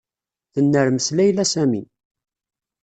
[0.53, 1.83] Tennermes Layla Sami.